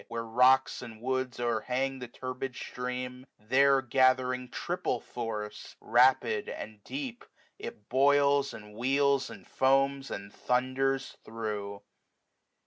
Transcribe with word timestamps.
Where 0.07 0.25
rocks 0.25 0.81
and 0.81 0.99
woods 0.99 1.39
o'crhang 1.39 1.99
the 1.99 2.07
turbid 2.07 2.55
stream; 2.55 3.27
There 3.37 3.83
gathering 3.83 4.49
triple 4.49 4.99
force, 4.99 5.75
rapid, 5.79 6.49
and 6.49 6.83
deep, 6.83 7.21
104 7.59 7.67
It 7.67 7.87
boils, 7.87 8.51
and 8.51 8.73
wheels, 8.73 9.29
and 9.29 9.45
foams, 9.45 10.09
and 10.09 10.33
thunders 10.33 11.17
through. 11.23 11.83